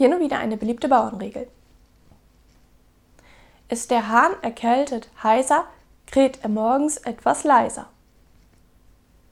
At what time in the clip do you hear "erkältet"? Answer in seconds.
4.40-5.10